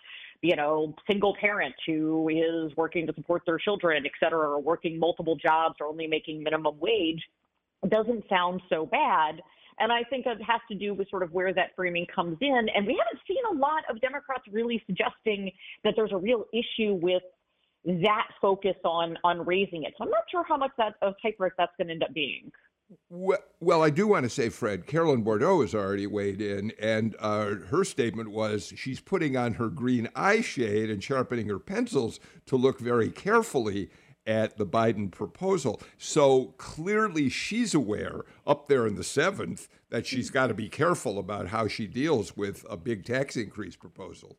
[0.42, 4.98] you know, single parent who is working to support their children, et cetera, or working
[4.98, 7.22] multiple jobs or only making minimum wage
[7.88, 9.40] doesn't sound so bad.
[9.78, 12.66] And I think it has to do with sort of where that framing comes in.
[12.74, 15.50] And we haven't seen a lot of Democrats really suggesting
[15.84, 17.22] that there's a real issue with
[17.84, 19.94] that focus on on raising it.
[19.96, 22.52] So I'm not sure how much that of type that's going to end up being.
[23.08, 27.54] Well, I do want to say, Fred, Carolyn Bourdeaux has already weighed in, and uh,
[27.70, 32.56] her statement was she's putting on her green eye shade and sharpening her pencils to
[32.56, 33.90] look very carefully
[34.26, 35.80] at the Biden proposal.
[35.98, 41.18] So clearly she's aware up there in the seventh that she's got to be careful
[41.18, 44.38] about how she deals with a big tax increase proposal.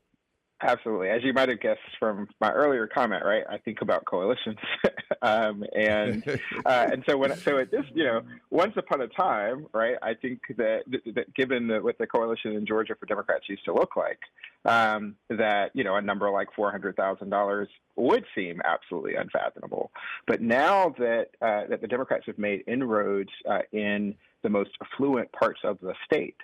[0.61, 1.09] Absolutely.
[1.09, 3.43] As you might have guessed from my earlier comment, right?
[3.49, 4.57] I think about coalitions,
[5.23, 6.23] um, and
[6.65, 8.21] uh, and so when so at this, you know,
[8.51, 9.95] once upon a time, right?
[10.03, 10.83] I think that,
[11.15, 14.19] that given the, what the coalition in Georgia for Democrats used to look like,
[14.65, 19.91] um, that you know a number like four hundred thousand dollars would seem absolutely unfathomable.
[20.27, 25.31] But now that uh, that the Democrats have made inroads uh, in the most affluent
[25.31, 26.35] parts of the state.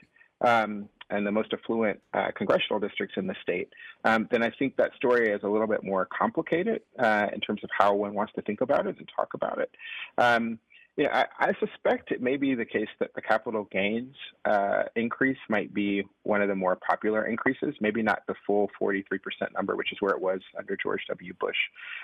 [0.41, 3.69] Um, and the most affluent uh, congressional districts in the state,
[4.05, 7.63] um, then I think that story is a little bit more complicated uh, in terms
[7.63, 9.71] of how one wants to think about it and talk about it.
[10.17, 10.59] Um,
[10.99, 14.83] you know, I, I, suspect it may be the case that the capital gains uh,
[14.97, 19.03] increase might be one of the more popular increases, maybe not the full 43%
[19.55, 21.33] number, which is where it was under George W.
[21.39, 21.55] Bush.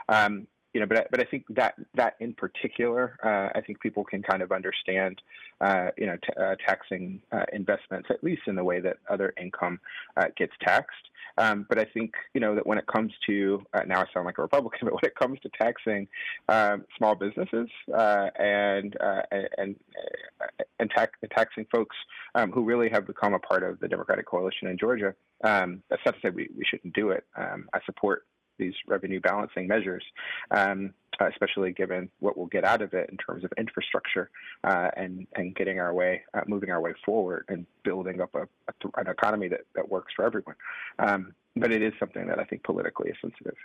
[0.07, 3.79] Um, you know, but I, but I think that that in particular, uh, I think
[3.79, 5.21] people can kind of understand,
[5.61, 9.33] uh, you know, t- uh, taxing uh, investments at least in the way that other
[9.41, 9.79] income
[10.17, 10.97] uh, gets taxed.
[11.37, 14.25] Um, but I think you know that when it comes to uh, now I sound
[14.25, 16.09] like a Republican, but when it comes to taxing
[16.49, 18.97] um, small businesses and
[19.31, 19.77] and
[20.79, 21.95] and tax, taxing folks
[22.35, 25.15] um, who really have become a part of the Democratic coalition in Georgia,
[25.45, 27.23] um, that's not to say we, we shouldn't do it.
[27.37, 28.25] Um, I support
[28.57, 30.03] these revenue balancing measures,
[30.51, 34.29] um, especially given what we'll get out of it in terms of infrastructure
[34.63, 38.43] uh, and and getting our way, uh, moving our way forward, and building up a,
[38.43, 40.55] a, an economy that, that works for everyone.
[40.99, 43.55] Um, but it is something that I think politically is sensitive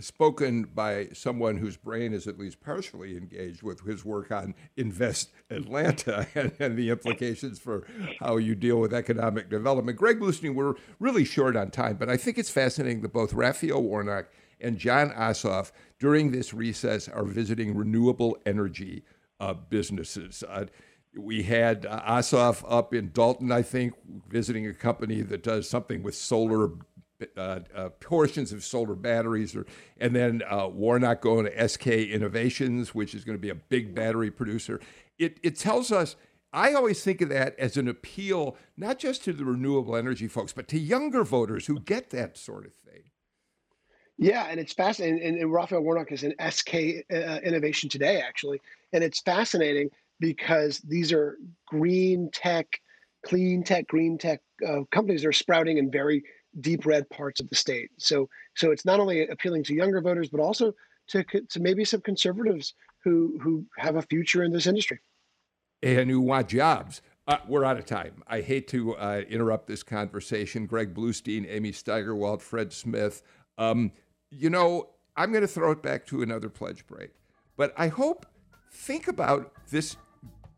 [0.00, 5.30] spoken by someone whose brain is at least partially engaged with his work on Invest
[5.50, 7.86] Atlanta and, and, the implications for
[8.18, 9.96] how you deal with economic development.
[9.96, 13.82] Greg Bluestein, we're really short on time, but I think it's fascinating that both Raphael
[13.82, 14.26] Warnock
[14.60, 19.04] and Jon Ossoff during this recess are visiting renewable energy
[19.40, 20.42] uh, businesses.
[20.48, 20.66] Uh,
[21.16, 23.94] we had uh, Ossoff up in Dalton, I think,
[24.28, 26.70] visiting a company that does something with solar
[27.36, 29.66] uh, uh, portions of solar batteries, or
[29.98, 33.94] and then uh, Warnock going to SK Innovations, which is going to be a big
[33.94, 34.80] battery producer.
[35.18, 36.16] It it tells us.
[36.52, 40.52] I always think of that as an appeal, not just to the renewable energy folks,
[40.52, 43.10] but to younger voters who get that sort of thing.
[44.18, 45.20] Yeah, and it's fascinating.
[45.26, 46.74] And, and Raphael Warnock is an SK
[47.12, 48.60] uh, Innovation today, actually,
[48.92, 52.80] and it's fascinating because these are green tech,
[53.24, 56.22] clean tech, green tech uh, companies that are sprouting in very
[56.60, 57.90] deep red parts of the state.
[57.98, 60.72] So so it's not only appealing to younger voters, but also
[61.08, 65.00] to to maybe some conservatives who who have a future in this industry
[65.82, 67.02] and who want jobs.
[67.26, 68.22] Uh, we're out of time.
[68.26, 70.66] I hate to uh, interrupt this conversation.
[70.66, 73.22] Greg Bluestein, Amy Steigerwalt, Fred Smith.
[73.56, 73.92] Um,
[74.30, 77.12] you know, I'm going to throw it back to another pledge break,
[77.56, 78.26] but I hope
[78.70, 79.96] think about this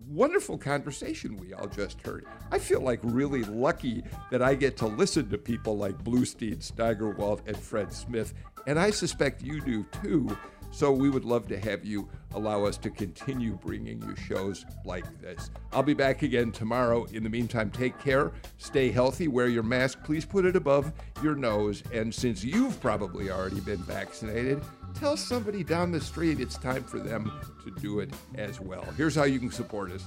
[0.01, 2.27] wonderful conversation we all just heard.
[2.51, 7.47] I feel like really lucky that I get to listen to people like Bluestein, Steigerwalt,
[7.47, 8.35] and Fred Smith,
[8.67, 10.37] and I suspect you do too.
[10.73, 15.07] So we would love to have you allow us to continue bringing you shows like
[15.23, 15.51] this.
[15.73, 17.05] I'll be back again tomorrow.
[17.13, 20.93] In the meantime, take care, stay healthy, wear your mask, please put it above
[21.23, 24.61] your nose, and since you've probably already been vaccinated,
[24.99, 27.31] tell somebody down the street it's time for them
[27.65, 28.85] to do it as well.
[28.97, 30.05] Here's how you can support us.